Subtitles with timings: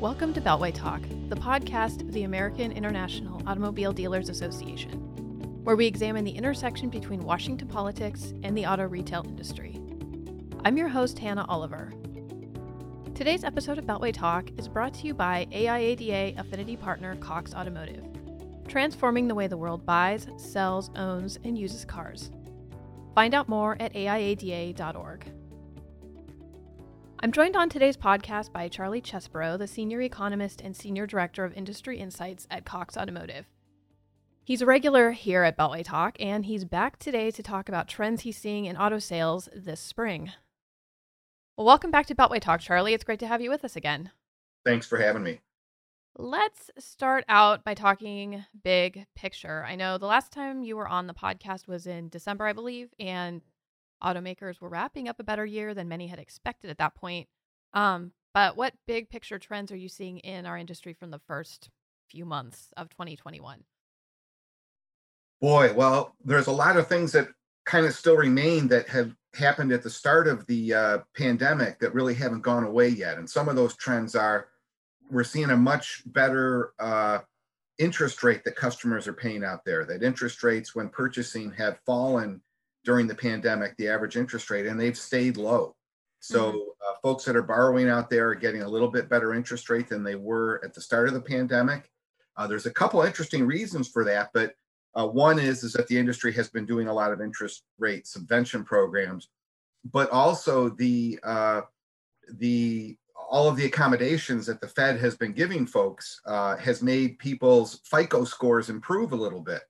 [0.00, 4.92] Welcome to Beltway Talk, the podcast of the American International Automobile Dealers Association,
[5.64, 9.80] where we examine the intersection between Washington politics and the auto retail industry.
[10.66, 11.94] I'm your host, Hannah Oliver.
[13.14, 18.04] Today's episode of Beltway Talk is brought to you by AIADA affinity partner Cox Automotive,
[18.68, 22.30] transforming the way the world buys, sells, owns, and uses cars.
[23.14, 25.24] Find out more at aiada.org.
[27.26, 31.52] I'm joined on today's podcast by Charlie Chesbrough, the Senior Economist and Senior Director of
[31.54, 33.46] Industry Insights at Cox Automotive.
[34.44, 38.22] He's a regular here at Beltway Talk, and he's back today to talk about trends
[38.22, 40.30] he's seeing in auto sales this spring.
[41.56, 42.94] Well, welcome back to Beltway Talk, Charlie.
[42.94, 44.12] It's great to have you with us again.
[44.64, 45.40] Thanks for having me.
[46.16, 49.64] Let's start out by talking big picture.
[49.68, 52.94] I know the last time you were on the podcast was in December, I believe,
[53.00, 53.42] and
[54.02, 57.28] automakers were wrapping up a better year than many had expected at that point.
[57.72, 61.70] Um, but what big picture trends are you seeing in our industry from the first
[62.08, 63.64] few months of 2021?
[65.40, 67.28] Boy, well, there's a lot of things that
[67.64, 71.94] kind of still remain that have happened at the start of the uh, pandemic that
[71.94, 73.18] really haven't gone away yet.
[73.18, 74.48] And some of those trends are
[75.10, 77.20] we're seeing a much better uh,
[77.78, 82.40] interest rate that customers are paying out there, that interest rates when purchasing have fallen
[82.86, 85.74] during the pandemic, the average interest rate, and they've stayed low.
[86.20, 86.58] So, mm-hmm.
[86.58, 89.88] uh, folks that are borrowing out there are getting a little bit better interest rate
[89.88, 91.90] than they were at the start of the pandemic.
[92.36, 94.54] Uh, there's a couple interesting reasons for that, but
[94.94, 98.06] uh, one is is that the industry has been doing a lot of interest rate
[98.06, 99.28] subvention programs,
[99.84, 101.60] but also the uh,
[102.38, 102.96] the
[103.28, 107.80] all of the accommodations that the Fed has been giving folks uh, has made people's
[107.84, 109.62] FICO scores improve a little bit.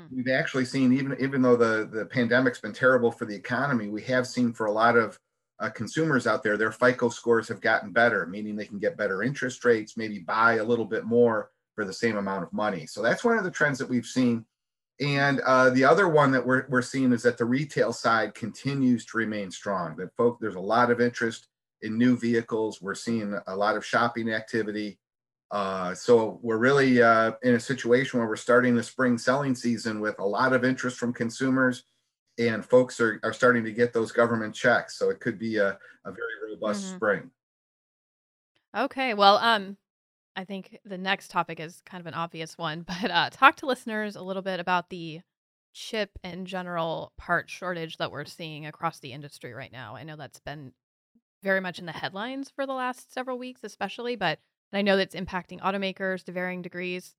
[0.00, 0.16] Mm.
[0.16, 4.02] We've actually seen, even even though the the pandemic's been terrible for the economy, we
[4.02, 5.18] have seen for a lot of
[5.60, 9.22] uh, consumers out there, their FICO scores have gotten better, meaning they can get better
[9.22, 12.86] interest rates, maybe buy a little bit more for the same amount of money.
[12.86, 14.44] So that's one of the trends that we've seen.
[15.00, 19.06] And uh, the other one that we're, we're seeing is that the retail side continues
[19.06, 19.96] to remain strong.
[19.96, 21.46] That folk, there's a lot of interest
[21.82, 22.82] in new vehicles.
[22.82, 24.98] We're seeing a lot of shopping activity.
[25.50, 30.00] Uh, so we're really uh, in a situation where we're starting the spring selling season
[30.00, 31.84] with a lot of interest from consumers
[32.38, 34.98] and folks are, are starting to get those government checks.
[34.98, 36.96] So it could be a, a very robust mm-hmm.
[36.96, 37.30] spring.
[38.76, 39.14] Okay.
[39.14, 39.76] Well, um,
[40.36, 43.66] I think the next topic is kind of an obvious one, but uh, talk to
[43.66, 45.20] listeners a little bit about the
[45.72, 49.96] chip and general part shortage that we're seeing across the industry right now.
[49.96, 50.72] I know that's been
[51.42, 54.38] very much in the headlines for the last several weeks, especially, but
[54.72, 57.14] and I know that's impacting automakers to varying degrees.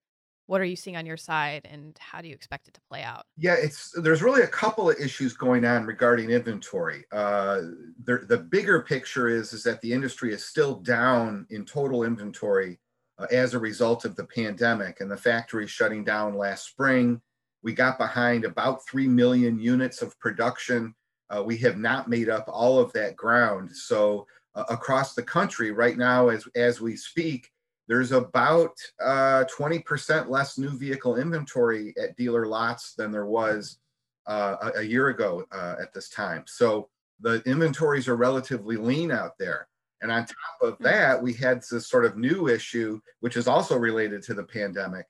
[0.47, 3.03] What are you seeing on your side and how do you expect it to play
[3.03, 3.25] out?
[3.37, 7.05] Yeah, it's there's really a couple of issues going on regarding inventory.
[7.11, 7.61] Uh,
[8.03, 12.79] the, the bigger picture is is that the industry is still down in total inventory
[13.17, 17.21] uh, as a result of the pandemic and the factory shutting down last spring.
[17.63, 20.95] We got behind about 3 million units of production.
[21.29, 23.69] Uh, we have not made up all of that ground.
[23.73, 24.25] So
[24.55, 27.49] uh, across the country right now as, as we speak,
[27.87, 28.71] there's about
[29.03, 33.79] uh, 20% less new vehicle inventory at dealer lots than there was
[34.27, 36.43] uh, a, a, year ago uh, at this time.
[36.47, 39.67] So the inventories are relatively lean out there.
[40.01, 40.83] And on top of hmm.
[40.83, 45.05] that, we had this sort of new issue, which is also related to the pandemic,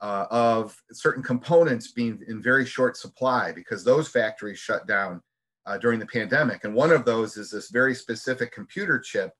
[0.00, 5.22] uh, of certain components being in very short supply because those factories shut down
[5.66, 6.64] uh, during the pandemic.
[6.64, 9.32] And one of those is this very specific computer chip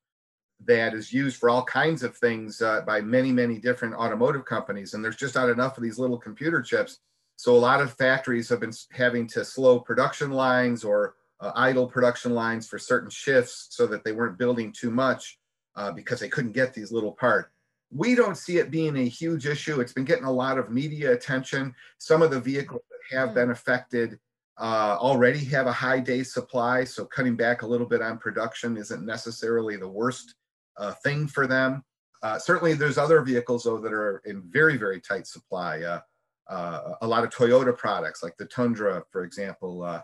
[0.65, 4.95] that is used for all kinds of things uh, by many, many different automotive companies.
[4.95, 6.99] And there's just not enough of these little computer chips.
[7.37, 11.87] So a lot of factories have been having to slow production lines or uh, idle
[11.87, 15.39] production lines for certain shifts so that they weren't building too much
[15.77, 17.51] uh, because they couldn't get these little parts.
[17.93, 19.81] We don't see it being a huge issue.
[19.81, 21.75] It's been getting a lot of media attention.
[21.99, 23.35] Some of the vehicles that have hmm.
[23.35, 24.19] been affected
[24.59, 28.77] uh, already have a high day supply, so cutting back a little bit on production
[28.77, 30.35] isn't necessarily the worst
[30.79, 31.85] uh, thing for them.
[32.23, 35.83] Uh, certainly, there's other vehicles though that are in very very tight supply.
[35.83, 36.01] Uh,
[36.49, 40.01] uh, a lot of Toyota products, like the Tundra, for example, uh,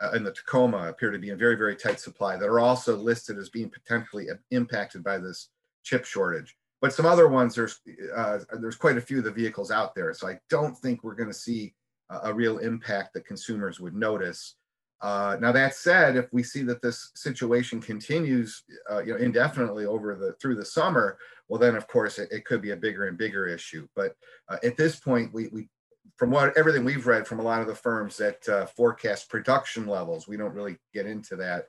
[0.00, 3.38] and the Tacoma, appear to be in very very tight supply that are also listed
[3.38, 5.50] as being potentially impacted by this
[5.84, 6.56] chip shortage.
[6.80, 10.26] But some other ones, there's there's quite a few of the vehicles out there, so
[10.26, 11.74] I don't think we're going to see
[12.24, 14.56] a real impact that consumers would notice.
[15.00, 19.84] Uh, now that said, if we see that this situation continues, uh, you know, indefinitely
[19.84, 21.18] over the through the summer,
[21.48, 23.88] well, then of course it, it could be a bigger and bigger issue.
[23.96, 24.14] But
[24.48, 25.68] uh, at this point, we, we,
[26.16, 29.86] from what everything we've read from a lot of the firms that uh, forecast production
[29.86, 31.66] levels, we don't really get into that.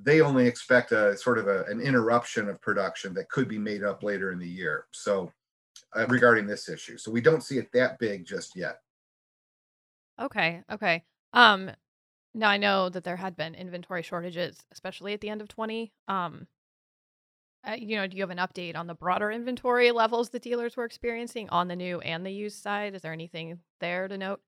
[0.00, 3.84] they only expect a sort of a, an interruption of production that could be made
[3.84, 4.86] up later in the year.
[4.90, 5.32] So
[5.96, 8.78] uh, regarding this issue, so we don't see it that big just yet.
[10.20, 10.62] Okay.
[10.70, 11.04] Okay.
[11.32, 11.70] Um,
[12.34, 15.92] now I know that there had been inventory shortages, especially at the end of 20.
[16.08, 16.46] Um,
[17.66, 20.76] uh, you know, do you have an update on the broader inventory levels the dealers
[20.76, 22.94] were experiencing on the new and the used side?
[22.94, 24.40] Is there anything there to note?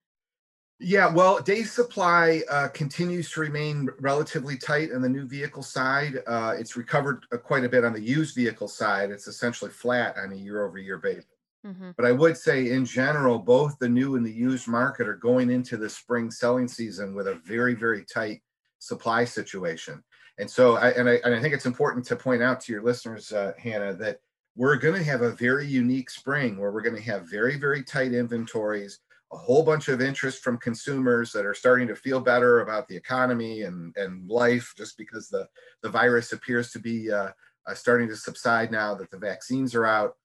[0.81, 6.19] Yeah, well, day supply uh, continues to remain relatively tight on the new vehicle side.
[6.26, 9.11] Uh, it's recovered uh, quite a bit on the used vehicle side.
[9.11, 11.26] It's essentially flat on a year over year basis.
[11.64, 11.90] Mm-hmm.
[11.96, 15.50] But I would say, in general, both the new and the used market are going
[15.50, 18.43] into the spring selling season with a very, very tight
[18.81, 20.02] supply situation.
[20.38, 22.82] And so, I, and I, and I think it's important to point out to your
[22.82, 24.19] listeners, uh, Hannah, that
[24.56, 27.82] we're going to have a very unique spring where we're going to have very, very
[27.82, 29.00] tight inventories,
[29.32, 32.96] a whole bunch of interest from consumers that are starting to feel better about the
[32.96, 35.49] economy and, and life just because the,
[35.82, 37.31] the virus appears to be uh,
[37.66, 40.16] uh, starting to subside now that the vaccines are out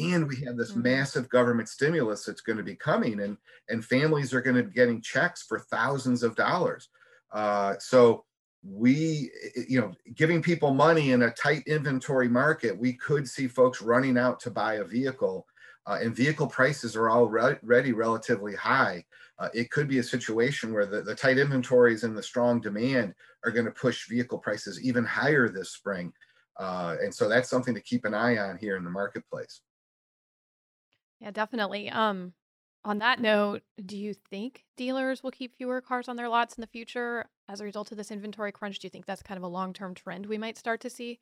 [0.00, 0.82] and we have this mm-hmm.
[0.82, 3.36] massive government stimulus that's going to be coming and
[3.68, 6.88] and families are going to be getting checks for thousands of dollars.
[7.32, 8.24] Uh, so
[8.62, 9.30] we
[9.68, 14.18] you know giving people money in a tight inventory market we could see folks running
[14.18, 15.46] out to buy a vehicle
[15.86, 19.04] uh, and vehicle prices are already relatively high.
[19.38, 23.14] Uh, it could be a situation where the, the tight inventories and the strong demand
[23.44, 26.12] are going to push vehicle prices even higher this spring.
[26.58, 29.62] Uh, and so that's something to keep an eye on here in the marketplace
[31.20, 31.90] Yeah, definitely.
[31.90, 32.34] Um,
[32.84, 36.62] on that note, do you think dealers will keep fewer cars on their lots in
[36.62, 38.78] the future as a result of this inventory crunch?
[38.78, 41.20] Do you think that's kind of a long-term trend we might start to see?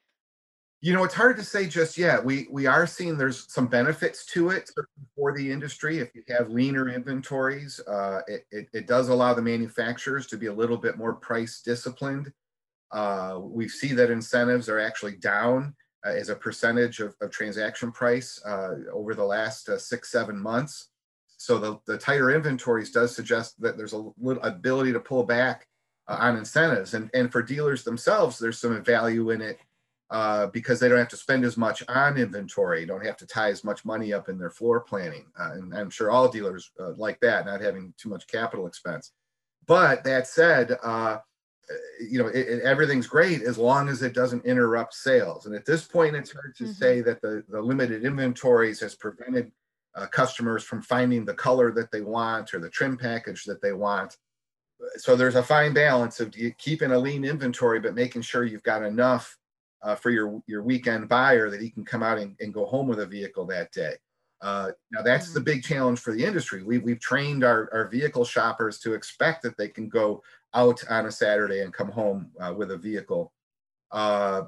[0.81, 2.25] You know, it's hard to say just yet.
[2.25, 4.71] We we are seeing there's some benefits to it
[5.17, 5.99] for the industry.
[5.99, 10.47] If you have leaner inventories, uh, it, it, it does allow the manufacturers to be
[10.47, 12.33] a little bit more price disciplined.
[12.93, 15.75] Uh, we see that incentives are actually down
[16.07, 20.39] uh, as a percentage of, of transaction price uh, over the last uh, six, seven
[20.39, 20.91] months.
[21.37, 25.67] So the, the tighter inventories does suggest that there's a little ability to pull back
[26.09, 26.95] uh, on incentives.
[26.95, 29.59] And, and for dealers themselves, there's some value in it
[30.11, 33.51] uh, because they don't have to spend as much on inventory, don't have to tie
[33.51, 35.27] as much money up in their floor planning.
[35.39, 39.13] Uh, and I'm sure all dealers like that, not having too much capital expense.
[39.67, 40.77] But that said,
[42.01, 45.47] you know, it, it, everything's great as long as it doesn't interrupt sales.
[45.47, 46.73] And at this point, it's hard to mm-hmm.
[46.73, 49.53] say that the, the limited inventories has prevented
[49.95, 53.73] uh, customers from finding the color that they want or the trim package that they
[53.73, 54.17] want.
[54.97, 58.85] So there's a fine balance of keeping a lean inventory, but making sure you've got
[58.85, 59.37] enough
[59.83, 62.87] uh, for your, your weekend buyer that he can come out and, and go home
[62.87, 63.95] with a vehicle that day.
[64.41, 65.35] Uh, now that's mm-hmm.
[65.35, 66.63] the big challenge for the industry.
[66.63, 70.23] We, we've trained our, our vehicle shoppers to expect that they can go
[70.55, 73.33] out on a Saturday and come home uh, with a vehicle.
[73.91, 74.43] Uh,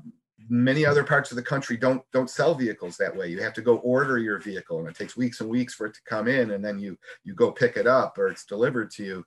[0.48, 3.28] many other parts of the country don't don't sell vehicles that way.
[3.28, 5.94] You have to go order your vehicle, and it takes weeks and weeks for it
[5.94, 9.04] to come in, and then you you go pick it up or it's delivered to
[9.04, 9.24] you.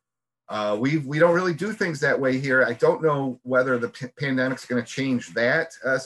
[0.49, 2.63] Uh, we we don't really do things that way here.
[2.63, 5.97] I don't know whether the p- pandemic's going to change that uh,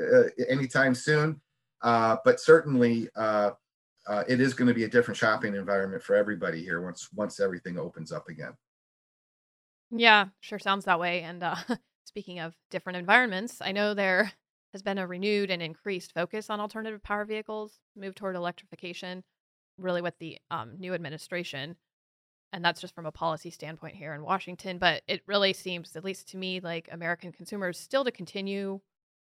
[0.00, 1.40] uh, anytime soon,
[1.82, 3.08] uh, but certainly
[4.06, 7.40] uh, it is going to be a different shopping environment for everybody here once once
[7.40, 8.52] everything opens up again.
[9.90, 11.22] Yeah, sure sounds that way.
[11.22, 11.56] And uh,
[12.04, 14.32] speaking of different environments, I know there
[14.72, 19.24] has been a renewed and increased focus on alternative power vehicles, move toward electrification,
[19.78, 21.76] really with the um, new administration.
[22.52, 24.78] And that's just from a policy standpoint here in Washington.
[24.78, 28.80] But it really seems, at least to me, like American consumers still to continue,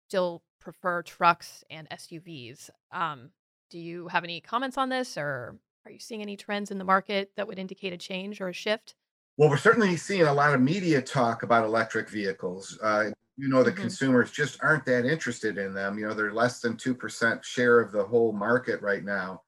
[0.08, 2.70] still prefer trucks and SUVs.
[2.92, 3.30] Um,
[3.74, 6.84] do you have any comments on this, or are you seeing any trends in the
[6.84, 8.94] market that would indicate a change or a shift?
[9.36, 12.78] Well, we're certainly seeing a lot of media talk about electric vehicles.
[12.80, 13.80] Uh, you know, the mm-hmm.
[13.80, 15.98] consumers just aren't that interested in them.
[15.98, 19.42] You know, they're less than 2% share of the whole market right now.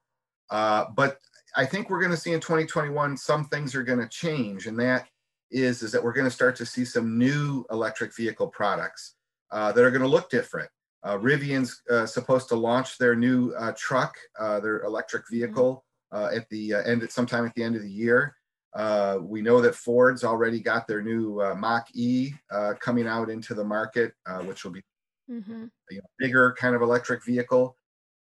[0.50, 1.20] Uh, but
[1.54, 4.76] I think we're going to see in 2021 some things are going to change, and
[4.80, 5.06] that
[5.52, 9.14] is is that we're going to start to see some new electric vehicle products
[9.52, 10.68] uh, that are going to look different.
[11.06, 15.36] Uh, Rivian's uh, supposed to launch their new uh, truck, uh, their electric mm-hmm.
[15.36, 16.36] vehicle, mm-hmm.
[16.36, 18.36] at the end, at sometime at the end of the year.
[18.76, 23.30] Uh, we know that Ford's already got their new uh, Mach E uh, coming out
[23.30, 24.82] into the market, uh, which will be
[25.30, 25.64] mm-hmm.
[25.64, 27.76] a you know, bigger kind of electric vehicle.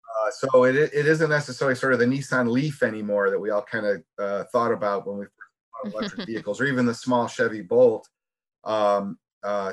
[0.09, 3.62] Uh, so it, it isn't necessarily sort of the Nissan Leaf anymore that we all
[3.62, 5.36] kind of uh, thought about when we first
[5.83, 8.09] thought electric vehicles, or even the small Chevy Bolt.
[8.63, 9.19] Um,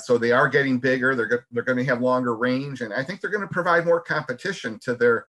[0.01, 1.15] so they are getting bigger.
[1.15, 3.85] They're go- they're going to have longer range, and I think they're going to provide
[3.85, 5.27] more competition to their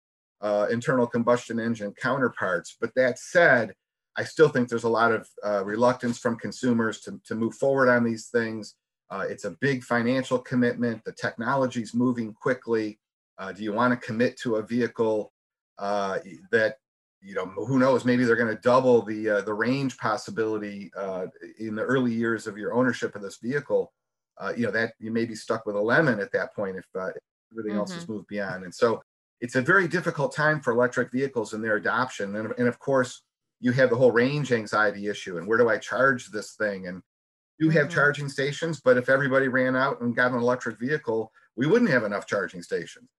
[0.69, 2.77] internal combustion engine counterparts.
[2.79, 3.73] But that said,
[4.17, 7.87] I still think there's a lot of uh, reluctance from consumers to, to move forward
[7.87, 8.73] on these things.
[9.09, 11.03] Uh, it's a big financial commitment.
[11.05, 12.99] The technology is moving quickly.
[13.37, 15.31] Uh, do you want to commit to a vehicle
[15.77, 16.17] uh,
[16.51, 16.77] that
[17.21, 21.27] you know who knows maybe they're going to double the uh, the range possibility uh,
[21.59, 23.93] in the early years of your ownership of this vehicle?
[24.39, 26.85] Uh, you know that you may be stuck with a lemon at that point if
[26.95, 27.79] everything mm-hmm.
[27.79, 28.63] else has moved beyond.
[28.63, 29.01] And so
[29.41, 32.35] it's a very difficult time for electric vehicles and their adoption.
[32.35, 33.23] And, and of course,
[33.59, 36.87] you have the whole range anxiety issue and where do I charge this thing?
[36.87, 37.01] And
[37.59, 37.95] you have mm-hmm.
[37.95, 42.03] charging stations, but if everybody ran out and got an electric vehicle, we wouldn't have
[42.03, 43.09] enough charging stations.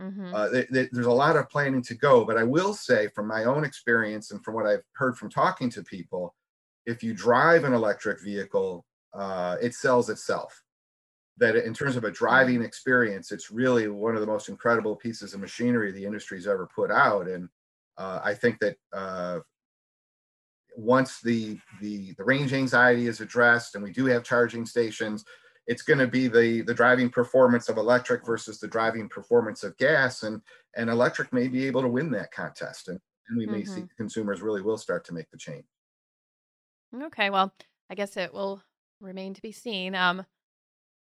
[0.00, 0.32] Mm-hmm.
[0.32, 3.26] Uh, th- th- there's a lot of planning to go, but I will say from
[3.26, 6.36] my own experience and from what I've heard from talking to people,
[6.86, 10.62] if you drive an electric vehicle, uh, it sells itself.
[11.38, 15.34] That in terms of a driving experience, it's really one of the most incredible pieces
[15.34, 17.28] of machinery the industry's ever put out.
[17.28, 17.48] And
[17.96, 19.40] uh, I think that uh,
[20.76, 25.24] once the, the the range anxiety is addressed and we do have charging stations,
[25.68, 29.76] it's going to be the the driving performance of electric versus the driving performance of
[29.76, 30.40] gas, and
[30.76, 33.74] and electric may be able to win that contest, and, and we may mm-hmm.
[33.74, 35.66] see consumers really will start to make the change.
[37.02, 37.52] Okay, well,
[37.90, 38.62] I guess it will
[39.00, 39.94] remain to be seen.
[39.94, 40.24] Um,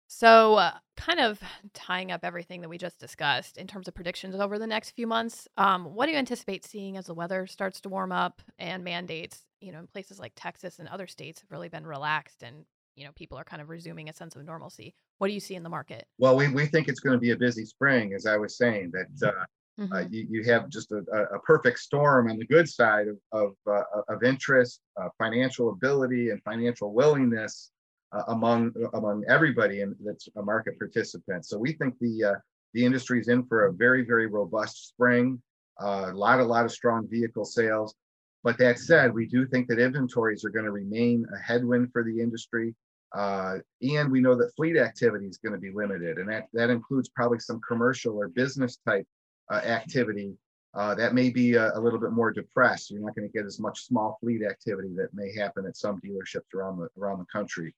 [0.07, 1.39] so, uh, kind of
[1.73, 5.05] tying up everything that we just discussed in terms of predictions over the next few
[5.05, 8.85] months, um, what do you anticipate seeing as the weather starts to warm up and
[8.85, 12.65] mandates, you know, in places like Texas and other states have really been relaxed and,
[12.95, 14.95] you know, people are kind of resuming a sense of normalcy?
[15.17, 16.07] What do you see in the market?
[16.17, 18.91] Well, we, we think it's going to be a busy spring, as I was saying,
[18.93, 19.93] that uh, uh mm-hmm.
[19.93, 20.99] uh, you, you have just a,
[21.33, 26.29] a perfect storm on the good side of, of, uh, of interest, uh, financial ability,
[26.29, 27.71] and financial willingness
[28.11, 31.45] uh, among among everybody and that's a market participant.
[31.45, 32.35] So we think the uh,
[32.73, 35.41] the industry is in for a very very robust spring.
[35.79, 37.95] Uh, a lot a lot of strong vehicle sales.
[38.43, 42.03] But that said, we do think that inventories are going to remain a headwind for
[42.03, 42.75] the industry.
[43.13, 46.69] Uh, and we know that fleet activity is going to be limited, and that, that
[46.69, 49.07] includes probably some commercial or business type
[49.51, 50.33] uh, activity
[50.77, 52.91] uh, that may be a, a, little bit more depressed.
[52.91, 55.99] You're not going to get as much small fleet activity that may happen at some
[56.01, 57.73] dealerships around the around the country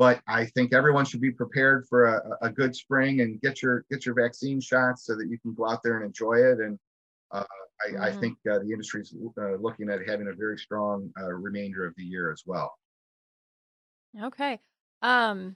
[0.00, 3.84] but I think everyone should be prepared for a, a, good spring and get your
[3.90, 6.58] get your vaccine shots so that you can go out there and enjoy it.
[6.58, 6.78] And
[7.30, 7.44] uh,
[7.86, 8.02] I, mm-hmm.
[8.04, 11.86] I, think uh, the industry is uh, looking at having a very strong uh, remainder
[11.86, 12.72] of the year as well.
[14.22, 14.58] Okay.
[15.02, 15.54] Um,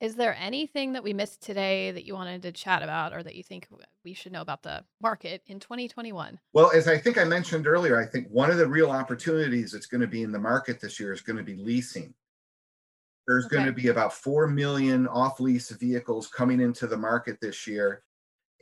[0.00, 3.34] is there anything that we missed today that you wanted to chat about, or that
[3.34, 3.68] you think
[4.06, 6.38] we should know about the market in 2021?
[6.54, 9.86] Well, as I think I mentioned earlier, I think one of the real opportunities that's
[9.86, 12.14] going to be in the market this year is going to be leasing.
[13.28, 13.56] There's okay.
[13.56, 18.02] going to be about 4 million off lease vehicles coming into the market this year.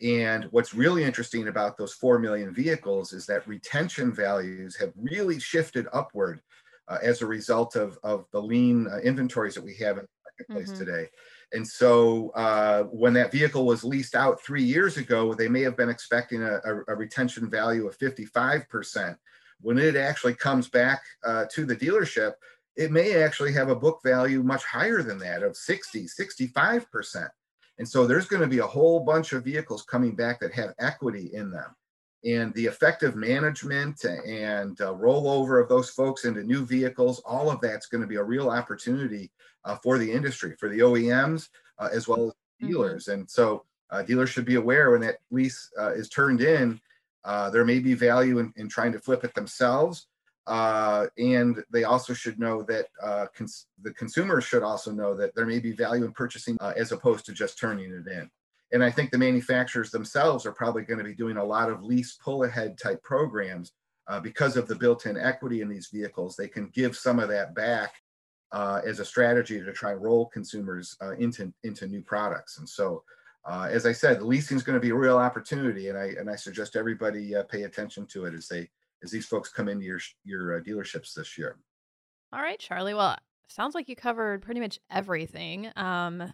[0.03, 5.39] And what's really interesting about those 4 million vehicles is that retention values have really
[5.39, 6.41] shifted upward
[6.89, 10.45] uh, as a result of, of the lean uh, inventories that we have in the
[10.49, 10.85] marketplace mm-hmm.
[10.85, 11.09] today.
[11.53, 15.77] And so uh, when that vehicle was leased out three years ago, they may have
[15.77, 19.17] been expecting a, a, a retention value of 55%.
[19.61, 22.33] When it actually comes back uh, to the dealership,
[22.77, 27.29] it may actually have a book value much higher than that of 60, 65%.
[27.79, 30.75] And so there's going to be a whole bunch of vehicles coming back that have
[30.79, 31.75] equity in them.
[32.25, 37.61] And the effective management and uh, rollover of those folks into new vehicles, all of
[37.61, 39.31] that's going to be a real opportunity
[39.65, 42.69] uh, for the industry, for the OEMs, uh, as well as mm-hmm.
[42.69, 43.05] dealers.
[43.05, 43.21] Mm-hmm.
[43.21, 46.81] And so uh, dealers should be aware when that lease uh, is turned in,
[47.25, 50.07] uh, there may be value in, in trying to flip it themselves
[50.47, 55.35] uh, and they also should know that uh, cons- the consumers should also know that
[55.35, 58.31] there may be value in purchasing uh, as opposed to just turning it in.
[58.73, 61.83] And I think the manufacturers themselves are probably going to be doing a lot of
[61.83, 63.73] lease pull ahead type programs
[64.09, 66.37] uh, because of the built in equity in these vehicles.
[66.37, 67.95] They can give some of that back
[68.53, 72.59] uh, as a strategy to try and roll consumers uh, into, into new products.
[72.59, 73.03] And so,
[73.49, 76.35] as I said, leasing is going to be a real opportunity, and I and I
[76.35, 78.69] suggest everybody pay attention to it as they
[79.03, 81.57] as these folks come into your your uh, dealerships this year.
[82.33, 82.95] All right, Charlie.
[82.95, 83.17] Well,
[83.49, 85.71] sounds like you covered pretty much everything.
[85.77, 86.33] Um,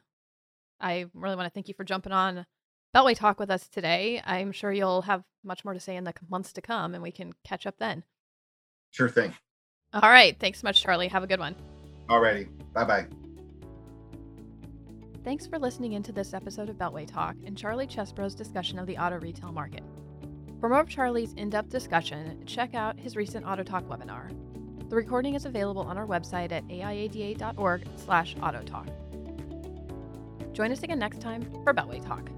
[0.81, 2.47] I really want to thank you for jumping on
[2.95, 4.21] Beltway Talk with us today.
[4.25, 7.13] I'm sure you'll have much more to say in the months to come, and we
[7.13, 8.05] can catch up then.
[8.91, 9.35] Sure thing.
[9.93, 10.39] All right.
[10.39, 11.09] Thanks so much, Charlie.
[11.09, 11.55] Have a good one.
[12.09, 12.49] All righty.
[12.75, 13.07] Bye bye.
[15.25, 18.99] Thanks for listening into this episode of Beltway Talk and Charlie Chesbrough's discussion of the
[18.99, 19.85] auto retail market.
[20.63, 24.31] For more of Charlie's in depth discussion, check out his recent Auto Talk webinar.
[24.89, 28.87] The recording is available on our website at aiada.org slash autotalk.
[30.53, 32.31] Join us again next time for Beltway Talk.